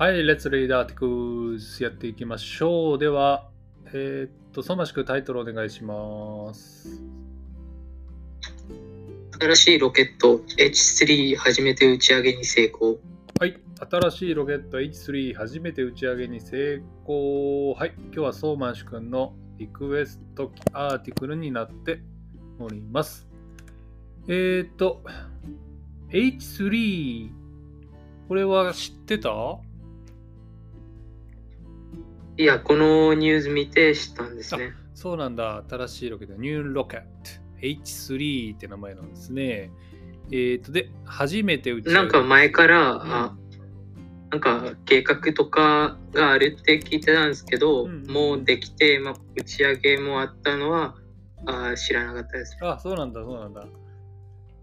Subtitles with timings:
[0.00, 2.98] はい、Let's Read Articles やっていきましょう。
[2.98, 3.50] では、
[3.92, 7.02] えーっと、相馬しくタイトルお願いします。
[9.38, 12.96] 新しいロケット H3 初めて打ち上げに成功。
[13.38, 13.60] はい、
[13.90, 17.74] 新しいロケット H3 初めて打ち上げに成功。
[17.74, 22.00] はい、今日は相馬しくんのリクエストアーティクルになって
[22.58, 23.28] おります。
[24.28, 25.02] えーっと、
[26.08, 27.28] H3、
[28.28, 29.58] これは知ってた？
[32.40, 34.72] いや、このニュース見て知ったんですね。
[34.94, 35.62] そうなんだ。
[35.68, 37.06] 新しいロケット、ニューロケット
[37.60, 39.70] H3 って名前なんですね。
[40.32, 43.36] えっ、と、で、初めて打ちなんか前から、うんあ
[44.30, 50.94] なんか計画とかがあるって聞いてたんですけど、うんもうできて、まあ、打ち上げもあったのは
[51.44, 52.56] あ知らなかったです。
[52.62, 53.66] あ、そうなんだ、そうなんだ。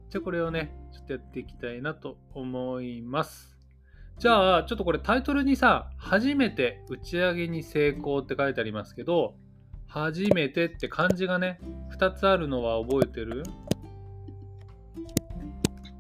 [0.10, 3.57] じゃあ、これをね、ちょっとやっていきたいなと思います。
[4.20, 9.36] じゃあ、ちょっとこれタイトルにさ、初めて打ち上げに成功って書いてありますけど、
[9.86, 11.60] 初めてって漢字がね、
[11.98, 13.44] 2つあるのは覚えてる？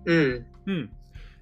[0.05, 0.45] うん。
[0.65, 0.89] うん。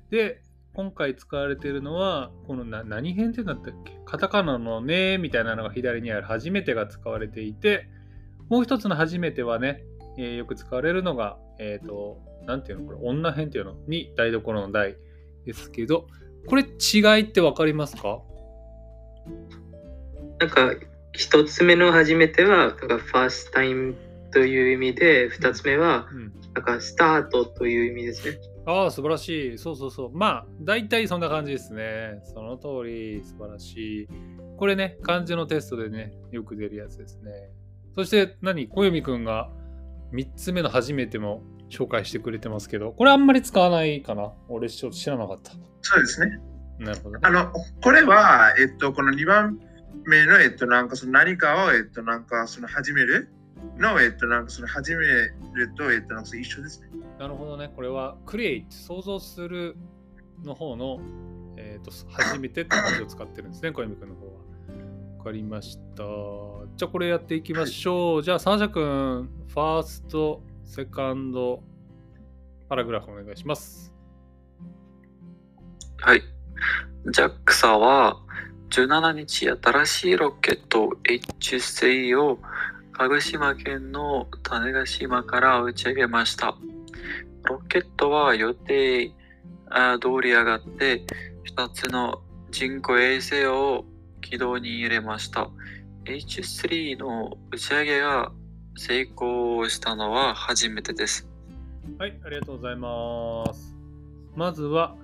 [0.10, 0.42] で、
[0.74, 3.94] 今回使われているのは、このな何編ってなったっけ？
[4.06, 6.24] カタカナのねみたいなのが左にある。
[6.24, 7.88] 初めてが使われていて、
[8.50, 9.84] もう一つの初めてはね、
[10.18, 12.86] えーよく使われるのが、えっ、と、なんていうの？
[12.86, 13.76] これ、女編っていうの？
[13.88, 14.98] に台所の台
[15.46, 16.08] ですけど、
[16.48, 18.22] これ違いってわかりますか？
[20.40, 20.74] なんか
[21.14, 23.96] 一つ目の初めては、なんかファーストタイム
[24.32, 26.34] という意味で、二つ目は、うん。
[26.54, 28.38] なんかスタートという意味ですね。
[28.66, 29.58] ああ、素晴らしい。
[29.58, 30.12] そうそうそう。
[30.18, 32.22] まあ、大体そんな感じですね。
[32.34, 34.08] その通り、素晴らしい。
[34.58, 37.32] これね、漢字のテストでね、よく出るやつですね。
[37.94, 39.50] そして何、小読くんが
[40.16, 45.52] 3つ目の初めても紹介してくれてますけど、これあんまり使わないかな俺ちょっと知らなかった。
[45.82, 46.40] そうですね。
[46.80, 47.20] なるほど。
[47.22, 47.52] あの、
[47.84, 49.60] これは、えっと、この2番
[50.06, 53.30] 目の、えっと、なんかその何かを、えっと、なんかその始める
[53.78, 55.34] の、えっと、なんかその始める
[55.78, 56.90] と、えっと、なんか一緒ですね。
[57.20, 57.72] なるほどね。
[57.76, 59.78] これは create、想像する
[60.44, 61.00] の方の、
[61.58, 64.25] えっ、と、初めてって漢字を使ってるんですね、小読くんの方
[65.26, 66.04] かりました。
[66.78, 68.24] じゃあこれやっていきましょう。
[68.24, 71.64] じゃあ、サーシャ君、ファースト、セカンド、
[72.70, 73.92] パラグラフお願いします。
[75.98, 76.22] はい。
[77.08, 78.22] JAXA は
[78.70, 82.38] 17日新しいロケット H3 を
[82.94, 86.56] 鹿児島県の種子島から打ち上げました。
[87.46, 89.12] ロケットは予定
[89.70, 91.04] あ通り上がって
[91.56, 92.22] 2つの
[92.52, 93.86] 人工衛星を
[94.26, 95.50] 軌道に入れました。
[96.06, 98.32] H3 の打ち上げが
[98.76, 101.28] 成功したのは初めてです。
[102.00, 103.76] はい、ありがとうございます。
[104.36, 104.96] まずは、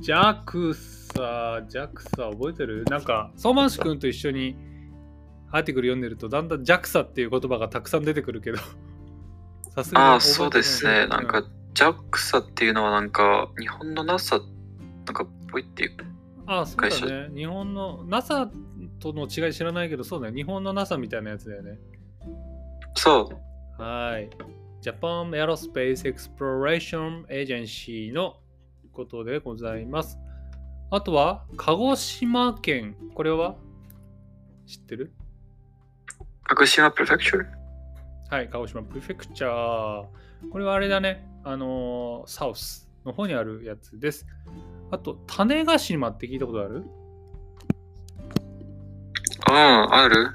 [0.00, 2.84] JAXA、JAXA 覚えてる？
[2.84, 4.54] なんか、相馬市君と一緒に
[5.50, 8.58] アーティクル読んでると、だんだん JAXA っていう言葉がたくさん出てくるけど、
[9.74, 11.06] さすがああ、そうですね。
[11.06, 11.42] なんか、
[11.74, 14.38] JAXA っていうのはなんか、日本の NASA
[15.06, 15.96] なんかっぽいっていう。
[16.50, 17.30] ああ、そうだね。
[17.34, 18.50] 日本の NASA
[19.00, 20.34] との違い知らないけど、そうだね。
[20.34, 21.78] 日本の NASA みたいなやつだよね。
[22.94, 23.30] そ
[23.78, 23.82] う。
[23.82, 24.30] はい。
[24.80, 28.38] Japan Aerospace Exploration Agency の
[28.92, 30.18] ことでございます。
[30.90, 32.96] あとは、鹿児島県。
[33.14, 33.56] これは？
[34.66, 35.12] 知ってる？
[36.44, 37.46] 鹿児島プレフェクチュー
[38.30, 40.50] はい、鹿児島プレフェクチャー。
[40.50, 41.28] これはあれだね。
[41.44, 44.26] あのーサウスの方にあるやつです。
[44.90, 46.84] あと、種子島って聞いたことある？
[49.46, 50.30] ああ、ある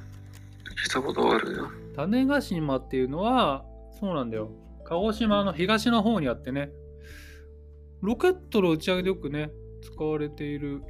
[0.84, 1.68] 聞いたことあるよ。
[1.96, 3.66] 種子島っていうのは、
[4.00, 4.52] そうなんだよ。
[4.86, 6.72] 鹿児島の東の方にあってね、
[8.02, 10.84] ロケットの打ち上げでよくね、使われている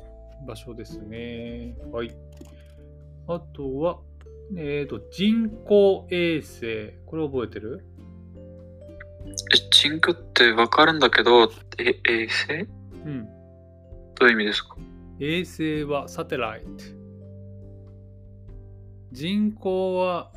[0.48, 1.78] 場所ですね。
[1.92, 2.12] はい。
[3.28, 4.00] あとは、
[4.58, 6.94] えっ、と、人工衛星。
[7.06, 7.86] これ覚えてる？
[9.26, 12.68] え、チンクってわかるんだけど、え、衛星？
[13.06, 13.30] うん。
[14.24, 14.78] どういう意味ですか？
[15.20, 16.68] 衛星はサテライト。
[19.12, 20.32] 人工は、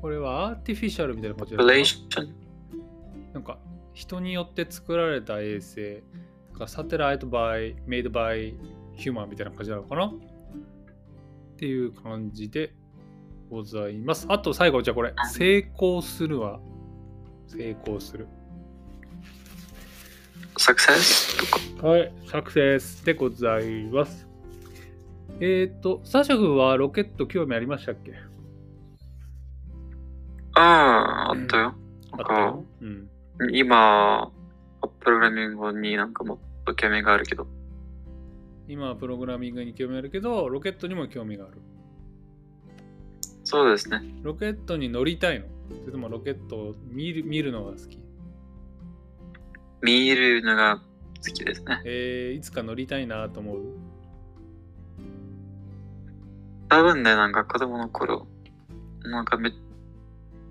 [0.00, 3.58] これはアーティフィシャルみたいな感じなんか
[3.92, 6.02] 人によって作られた衛星。
[6.58, 8.54] がサテライト by made by
[8.96, 10.06] human みたいな感じなのかな？
[10.06, 10.12] っ
[11.56, 12.74] ていう感じで
[13.50, 14.24] ございます。
[14.30, 15.12] あと最後じゃあこれ。
[15.30, 16.58] 成功するは？
[17.48, 18.28] 成功する。
[20.56, 21.36] サクセス？
[21.38, 21.88] とか。
[21.88, 24.26] はい、サクセスでございます。
[25.40, 28.14] えっ、と、サシャ君はロケット興味ありましたっけ？
[30.54, 31.74] ああ、あったよ。
[32.12, 32.64] なんかよ。
[32.80, 33.08] うん。
[33.52, 34.30] 今、
[35.00, 37.46] プログラミングになんかもっと興味があるけど。
[38.68, 41.54] 今はプログラミングに興味あるけど、ロケットにも興味がある。
[43.44, 44.02] そうですね。
[44.22, 45.46] ロケットに乗りたいの
[45.80, 47.98] それともロケットを見る見るのが好き
[49.82, 50.80] 見るのが
[51.26, 51.82] 好きですね。
[51.84, 53.60] えー、いつか乗りたいなと思う
[56.68, 58.26] 多分ね、なんか子供の頃、
[59.02, 59.56] なんかめっち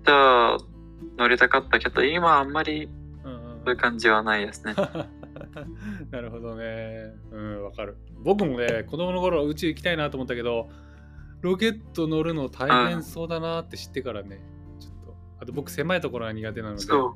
[0.08, 0.58] ゃ
[1.16, 2.88] 乗りたかったけど、今あんまり
[3.64, 4.74] そういう感じはないですね。
[6.10, 7.14] なるほどね。
[7.30, 7.96] うん、わかる。
[8.22, 10.70] 僕もね、子供の頃宇宙行きたいなと思ったけど、
[11.42, 14.40] ロケット乗るの大変そうだなって知ってからね、
[14.78, 15.14] ちょっと。
[15.40, 17.14] あと僕狭いところが苦手なので、そう。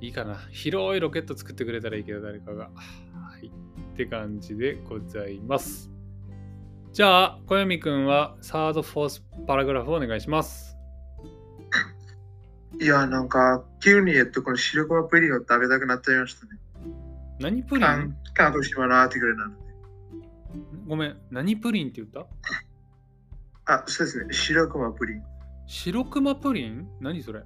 [0.00, 0.36] いいかな。
[0.50, 2.64] 広いロケット作ってくれたらいいけど、誰かが。
[2.64, 2.70] は
[3.42, 3.46] い。
[3.46, 5.90] って感じでございます。
[6.92, 10.76] じゃあ、小読くんはサード、フォースパラグラフをお願いします。
[12.80, 16.58] いや、なんか、急に、えっと、この白熊プリンを食べたくなっちゃいましたね。
[17.40, 17.84] 何プリン？
[17.84, 19.56] 関関東島のアーティクルなので。
[20.86, 22.26] ごめん、何プリンって言った？
[23.74, 24.32] あ、そうですね。
[24.32, 25.22] 白熊プリン。
[25.66, 26.68] 白熊プリ？
[26.68, 27.42] ン何それ？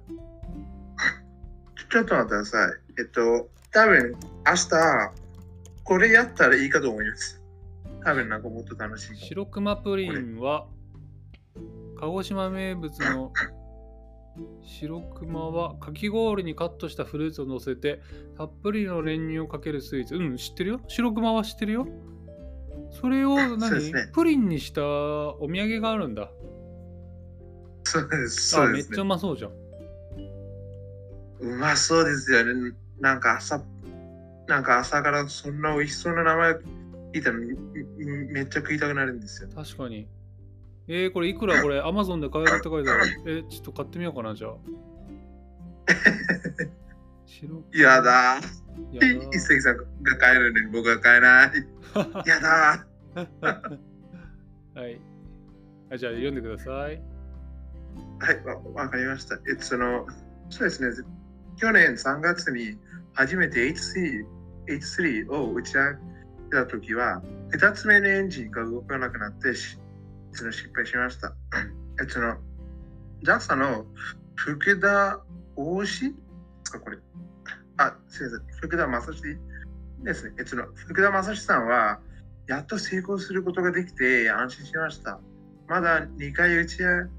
[1.89, 2.71] ちょっと待ってください。
[2.99, 4.15] えっと、多分
[4.45, 5.13] 明日、
[5.83, 7.41] これやったらいいかと思います。
[8.03, 9.15] 多分なんかもっと楽しい。
[9.17, 10.67] 白熊プリンは
[11.99, 13.33] 鹿児島名物の
[14.63, 18.01] 白熊はかき氷にカットしたフルーツを乗せて
[18.37, 21.87] たっぷりの練乳をかけるスイーツうん知ってるよ白熊は知ってるよ
[22.91, 26.31] それを 何、ねプリンにしたお土産があるんだ
[27.83, 28.55] そうです。
[28.55, 28.89] あそうですね。
[28.89, 29.51] めっちゃうまそうじゃん
[31.41, 32.73] うまそうですよね。
[32.99, 33.63] なんか朝、
[34.47, 37.55] なんか朝からそんな美味しそうな名前聞いたらめ
[38.33, 39.49] めっちゃ食いたくなるんですよ。
[39.55, 40.07] 確かに
[40.87, 41.61] えー、これいくら？
[41.61, 44.53] これアマゾンで買えるって書いてあるえちょっと買ってみようかなじゃあ
[47.25, 48.39] 白やだ。
[48.91, 51.51] 一石さんが買えるのに僕は買えない。
[52.27, 52.87] やだ
[54.75, 54.99] はい。
[55.91, 57.01] あじゃあ読んでください。
[58.19, 58.25] ー。
[58.25, 59.35] はい、わわかりました。
[59.49, 60.07] えっと、その、
[60.49, 61.07] そうですね。
[61.59, 62.77] 去年3月に
[63.13, 64.25] 初めて H3,
[64.67, 65.99] H3 を打ち上げ
[66.51, 67.21] たときは、
[67.51, 69.77] 2つ目のエンジンが動かなくなってし、
[70.31, 71.35] その失敗しました。
[72.01, 72.37] え、その、
[73.23, 73.85] JAXA の
[74.35, 75.19] 福田
[75.57, 76.15] 大志で
[76.63, 76.97] すか、これ。
[77.75, 78.47] あ、すみません。
[78.61, 79.21] 福田正史
[80.03, 80.45] ですね。
[80.45, 81.99] その福田正史さんは、
[82.47, 85.19] やっと成功することができて安心しました。
[85.67, 87.09] まだ2回打ち上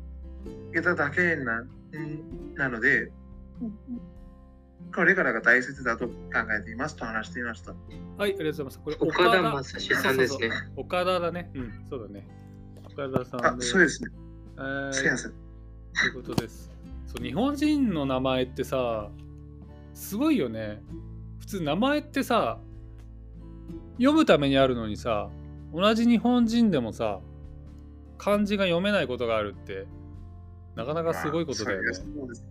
[0.72, 1.62] げただけな
[2.56, 3.12] なので、
[4.94, 6.12] これからが大切だと考
[6.58, 7.72] えていますと話していました。
[7.72, 7.80] はい、
[8.18, 8.78] ありがとうございます。
[8.80, 11.50] これ岡田正史さんですねそうそうそう岡田だね。
[11.54, 12.26] うん、そうだね。
[12.84, 13.64] 岡田さあん、で。
[13.64, 14.10] そうですね。
[14.58, 15.32] えーすみません。
[15.32, 16.70] ということです。
[17.06, 19.10] そう日本人の名前ってさ、
[19.94, 20.82] すごいよね。
[21.40, 22.58] 普通名前ってさ、
[23.98, 25.30] 読むためにあるのにさ、
[25.74, 27.20] 同じ日本人でもさ、
[28.18, 29.86] 漢字が読めないことがあるって、
[30.74, 31.86] なかなかすごいことだよね。
[31.86, 32.49] まあそうです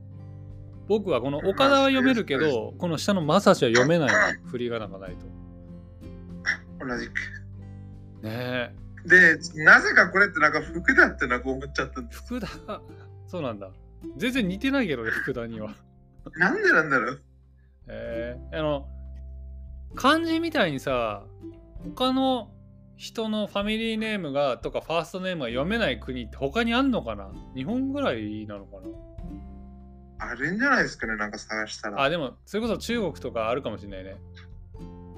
[0.90, 4.50] 僕はこの岡田は読めるけど、この下の正志は読めないの。
[4.50, 5.26] 振り仮名がないと。
[6.84, 7.12] 同じく。
[8.24, 8.76] ねえ。
[9.06, 12.24] で、なぜかこれってなんか福田ってなんか思っちゃったんです。
[12.26, 12.48] 福田、
[13.28, 13.70] そうなんだ。
[14.18, 15.76] 全然似てないけどね、福田には。
[16.38, 17.22] なんでなんだろう
[17.88, 18.88] えー、あの、
[19.94, 21.24] 漢字みたいにさ、
[21.96, 22.50] 他の
[22.98, 27.32] 人のファミリーネームがとかファーストネームが読めない国って他にあんのかな？
[27.56, 28.78] 日本ぐらいなのか
[30.20, 31.96] あるんじゃないですかね、なんか探したら。
[31.98, 34.18] なあ、でも、それこそ中国とかあるかもしれないね。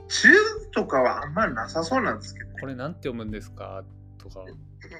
[0.08, 0.30] 中
[0.74, 3.84] とかはあんまりなさそうなんですけど、ねこれなんて読むんですか？
[4.18, 4.42] とか。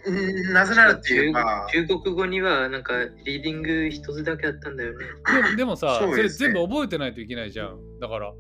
[0.06, 0.54] うん。
[0.54, 2.94] なぜならって言えば、中中国語にはなんか
[3.26, 5.06] リーディング一つだけあったんだよね。
[5.36, 8.00] でもでもさ、それそうですね全部覚えてないといけないじゃん。
[8.00, 8.34] だから、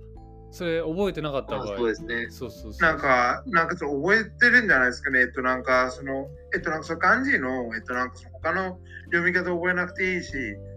[0.51, 1.77] それ覚えてなかったあ場合。
[1.77, 2.29] そうですね。
[2.29, 2.89] そうそうそう。
[2.89, 5.21] なんか、なんか覚えてるんじゃないですかね。
[5.21, 10.31] えっと、なんか、その、えっと、なんかその漢字の、えっと、なんかその他の読み方覚えなくていいし、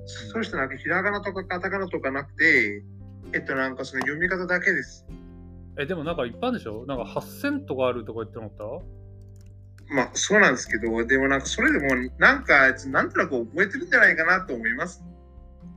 [0.07, 2.85] そうしてなんかひらがなとかカタカナとかなくて、
[3.33, 5.07] えっと、なんかその読み方だけです。
[5.79, 6.85] え、でもなんか一般でしょ？
[6.87, 8.57] なんか8000とかあるとか言ってなかっ
[9.89, 9.95] た？
[9.95, 15.05] まあ、そうなんですけど、でもなんかそれでも、なんか、なんとなく覚えてるんじゃないかなと思います。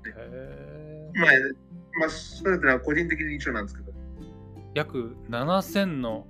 [0.06, 1.20] へー。
[1.20, 1.32] まあ、
[2.00, 3.92] まあ、それってのは個人的に一緒なんですけど。
[4.76, 6.26] 約7000の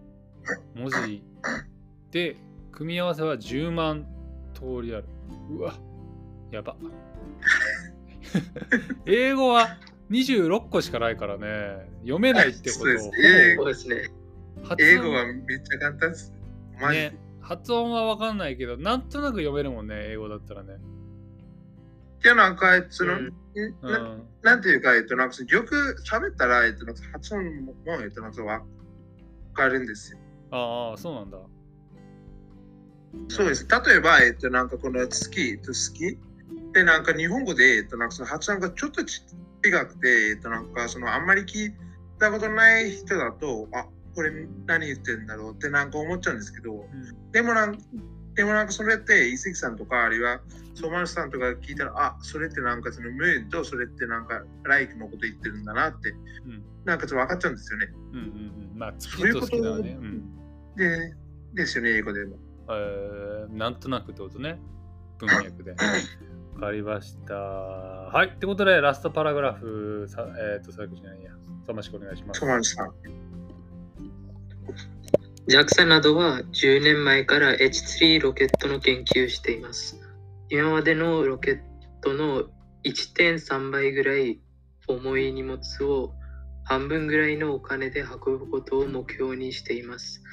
[0.74, 1.24] 文字
[2.12, 2.36] で
[2.72, 4.08] 組み合わせは10万
[4.56, 5.06] 通りある。
[5.52, 5.76] うわ
[6.52, 6.76] やば
[9.06, 9.78] 英語は
[10.10, 14.12] 26個しかないからね読めないってことそうです英語ですね。
[14.64, 16.34] 発英語は音めっちゃ簡単です。
[16.80, 17.10] マジで。
[17.12, 20.80] ね発音は分かんないけどなんとなく読めるもんね英語だったらね
[22.22, 28.62] じゃあなんか、その、うんうなんなんていうか、えっと、なんかそのよく喋ったら、えっと、なんか発音も、えっと、なんかわ
[29.54, 30.20] かるんですよ。
[30.52, 31.38] ああ、そうなんだ。
[33.30, 33.68] そうです。
[33.70, 36.18] 例えば、えっと、なんかこの月、えっと、月
[36.78, 39.24] で、なんか日本語で、えっと、なんかその発音がちょっとち
[39.66, 41.74] 違くて、えっと、なんかそのあんまり聞い
[42.20, 44.32] たことない人だと、あ、これ
[44.68, 46.86] 何言ってんだろうってなんか思っちゃうんですけど、
[47.32, 47.80] でもなん
[48.36, 50.40] でもなんかそれって、伊関さんとか、あるいは
[50.76, 56.14] ソマルさんとか聞いたら、あ、それってなんかそのムーンとそれってなんかライクのこと言ってるんだなって、う
[56.50, 57.88] んなんかちょっと分かっちゃうんですよね。
[58.14, 58.24] うんうん
[58.72, 58.80] うん。
[58.80, 59.98] まあ、月そういうことだね。
[60.00, 60.76] うん。
[60.78, 61.14] で、
[61.54, 62.38] ですよね、英語でも。
[62.70, 64.58] えー、なんとなくってことね。
[65.20, 65.76] 文脈で。
[66.60, 67.36] わかりました。
[67.36, 68.30] はい。
[68.30, 71.30] ってことで、ラストパラグラフ、さえっ、と、佐々木じゃないや。
[71.68, 72.48] さましくお願いしますソ。
[72.48, 72.90] マルさ。
[75.86, 80.02] などは10年前から H3 ロケットの研究しています。
[80.50, 81.60] 今までのロケッ
[82.02, 82.46] トの
[82.84, 84.40] 1.3倍ぐらい
[84.88, 86.14] 重い荷物を
[86.64, 90.24] 半分ぐらいのお金で運ぶことを目標にしています。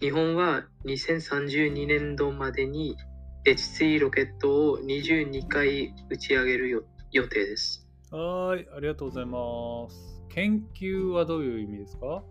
[0.00, 2.94] 日本は2032年度までに
[3.44, 7.84] H3 ロケットを22回打ち上げるよ予定です。
[8.12, 8.68] はーい。
[8.76, 10.22] ありがとうございます。
[10.28, 12.22] 研究はどういう意味ですか？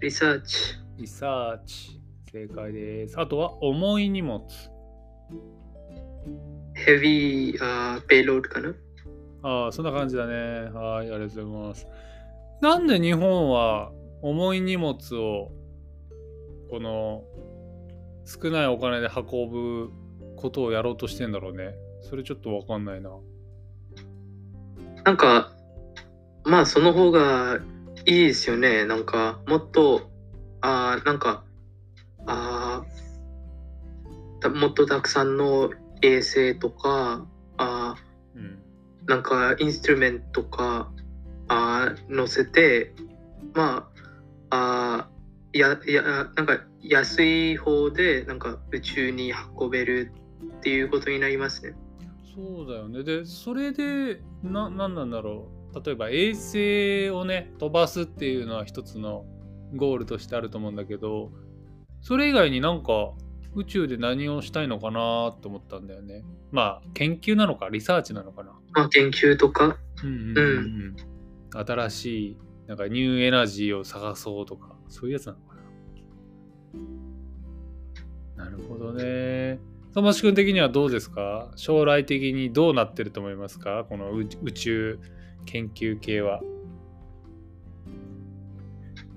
[0.00, 2.00] research、research。
[2.30, 3.20] 正解です。
[3.20, 4.40] あとは、重い荷物。
[6.74, 8.74] heavy あー payload かな？
[9.42, 10.70] ああ、そんな感じだね。
[10.72, 11.86] はい、ありがとうございます。
[12.60, 13.90] なんで日本は
[14.22, 15.50] 重い荷物を
[16.70, 17.24] この
[18.24, 19.90] 少ないお金で運ぶ
[20.36, 21.74] ことをやろうとしてんだろうね。
[22.00, 23.10] それちょっとわかんないな。
[25.04, 25.52] なんか、
[26.44, 27.60] まあその方が
[28.06, 28.84] いいですよね。
[28.84, 30.10] なんか、もっと、
[30.60, 31.44] あーなんか、
[32.26, 35.70] あーたもっとたくさんの
[36.02, 37.26] 衛星とか、
[37.56, 37.96] あ
[38.34, 38.58] うん。
[39.06, 40.92] ーなんかインストゥルメントとか、
[41.48, 42.94] あー乗せて、
[43.54, 43.88] ま
[44.50, 50.12] あ、あーや、や、なんか安い方で、なんか宇宙に運べる
[50.58, 51.74] っていうことになりますね。
[52.34, 53.04] そうだよね。
[53.04, 55.80] で、それで、な、なんなんだろう。
[55.84, 59.24] 例えば衛星をね、飛ばすっていうのは一つの
[59.74, 61.30] ゴールとしてあると思うんだけど、
[62.00, 63.12] それ以外になんか
[63.54, 66.24] 宇宙で何をしたいのかなと思ったんだよね。
[66.50, 68.52] まあ、研究なのか、リサーチなのかな。
[68.72, 70.96] まあ研究とか、うんうんうん
[71.54, 71.66] うん。
[71.66, 72.36] 新しい、
[72.66, 75.51] なんかニューエナジーを探そうとか、そういうやつなのか
[78.36, 78.44] な。
[78.44, 79.58] なるほどね。
[79.94, 81.50] ともし君的にはどうですか？
[81.56, 83.84] 将来的にどうなってると思いますか？
[83.88, 84.98] この宇宇宙
[85.44, 86.40] 研究系は。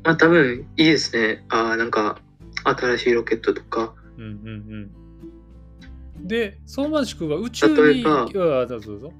[0.04, 1.46] まあ多分いいですね。
[1.50, 2.20] あーなんか
[2.64, 3.96] 新しいロケットとか。
[4.18, 4.92] うんうん
[6.18, 6.28] うん。
[6.28, 8.30] で、相馬市君は宇宙に、どう
[8.80, 9.12] ぞ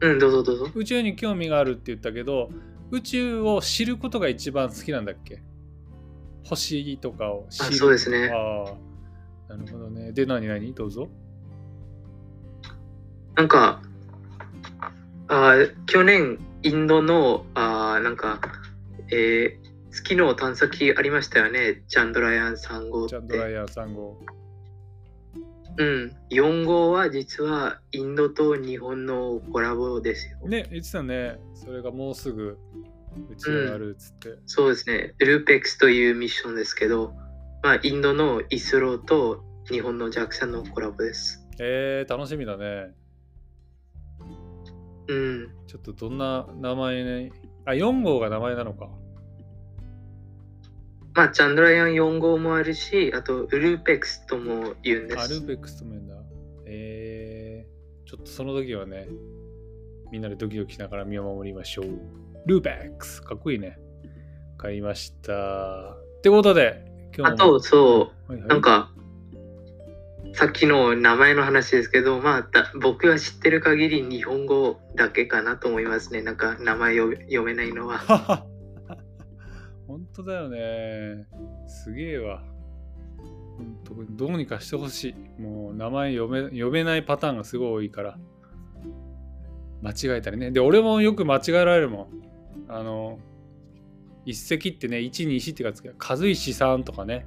[0.00, 0.68] うん、どうぞどうぞ。
[0.74, 2.50] 宇宙に興味があるって言ったけど、
[2.90, 5.42] 宇宙を知ることが一番好きなんだっけ？
[6.44, 7.66] 星とかを知る。
[7.66, 10.12] あそうですねなるほどね。
[10.12, 10.72] で、何何？
[10.74, 11.08] どうぞ。
[13.34, 13.82] なんか、
[15.28, 18.40] あー去年、インドの、あーなんか、
[19.10, 21.82] えー月の探査機ありましたよね。
[21.88, 23.08] チャンドラヤン3号。
[23.08, 24.20] チャンドライアン3号。
[25.76, 26.16] うん。
[26.30, 30.48] 4号は実はインドと日本のコラボですよ。
[30.48, 31.38] ね、言ってたね。
[31.54, 32.58] それがもうすぐ
[33.30, 34.38] 打ち上がるっつって。
[34.46, 35.14] そうですね。
[35.18, 37.14] ルーペックスというミッションですけど、
[37.62, 41.46] まあ、インドのイスローと日本の JAXA のコラボです。
[41.58, 42.94] えー、楽しみだね。
[45.08, 45.48] うん。
[45.66, 47.32] ちょっとどんな名前ね。
[47.66, 48.88] あ、4号が名前なのか。
[51.20, 55.46] まあ、チャンドラヤン4号もあるし、あと、ルーペックスとも言うんであ、ルすー。
[55.46, 56.14] ペックスとも言うんだ。
[56.64, 59.06] えー、ちょっとその時はね、
[60.10, 61.84] みんなでドキドキしながら見守りましょう。
[62.46, 63.78] ルーペックス、かっこいいね。
[64.56, 65.96] わかりました。
[65.98, 67.26] ってことで、今日も。
[67.28, 68.90] あと、そう、はいはい、なんか、
[70.32, 76.22] さっきの名前の話ですけど、まあ、だ僕が知ってる限り日本語だけかなと思いますね。
[76.22, 78.46] なんか、名前読め読めないのは。
[79.90, 81.26] 本当だよね。
[81.66, 82.44] すげえわ。
[84.10, 85.40] どうにかしてほしい。
[85.42, 88.18] もう名前読め読めないパターンがすごい多いから。
[89.82, 90.52] 間違えたりね。
[90.52, 92.08] で、俺もよく間違えられるもん。
[92.68, 93.18] あの、
[94.24, 97.26] 一石ってね、一に石ってかつけ和石さんとかね。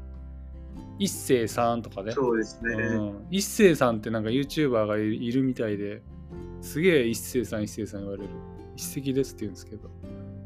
[1.00, 2.13] 一星さんとかね。
[2.13, 2.74] そうですね。
[2.75, 6.01] うん、一星さんってなんか YouTuber がいいるみたいで
[6.62, 8.29] すげえ一星さん一星さん言われる
[8.75, 9.89] 一石ですって言うんですけど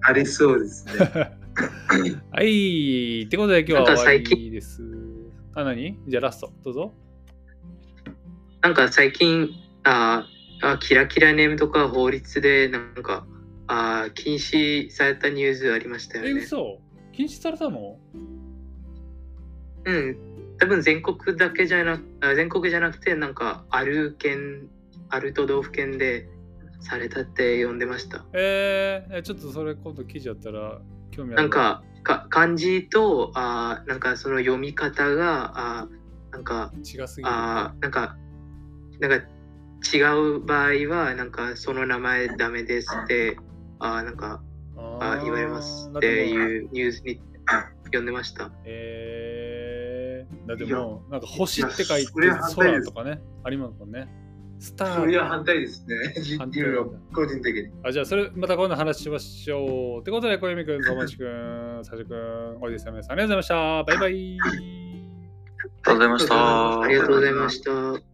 [0.01, 1.37] ありそうですね。
[2.31, 4.37] はいってことで今日は終わ最近。
[4.37, 4.81] りです。
[5.55, 5.97] あ何？
[6.07, 6.93] じゃあラストどうぞ。
[8.61, 9.49] なんか最近、
[9.83, 10.27] あ
[10.61, 13.25] あキラキラネームとか法律で、なんか、
[13.67, 16.29] あ禁止されたニュースありましたよね。
[16.31, 16.79] え嘘？
[17.11, 17.99] 禁止されたの？
[19.85, 20.17] うん、
[20.59, 24.67] 多分全国だけじゃなあ全国じゃなくて、なんか、ある県、
[25.09, 26.27] ある都道府県で
[26.79, 28.25] されたって読んでました。
[28.33, 30.79] えー、えちょっとそれ今度記事あったら
[31.11, 31.35] 興味ある？
[31.35, 37.29] わなんか、か漢字と、あーなんかその読み方が、あーなんか、違すぎる。
[37.29, 38.17] あーなんか、
[38.99, 39.27] なんか
[39.93, 43.37] 違う場合は、なんかその名前ダメですって、
[43.79, 44.41] あーなんか、
[44.99, 47.21] あ言われますだっていうニュースに
[47.85, 48.51] 読んでました。
[48.63, 52.11] えー、だってもう、なんか星って書いて
[52.55, 54.07] 空とかね、ありますもんね。
[54.59, 55.27] スタそれはー。
[55.29, 55.95] 反対ですね。
[56.39, 56.63] 反対
[57.13, 57.71] 個人的に。
[57.83, 60.01] あじゃあ、それまた今度話しましょう。
[60.01, 63.83] ってことで、小泉くん、相馬市くん、 佐治くん、おじさん、皆さん、ありがとうございました。
[63.83, 64.37] バイバイ。
[64.39, 64.79] あり
[65.83, 66.81] がとうございました。
[66.81, 68.06] ありがとうございました。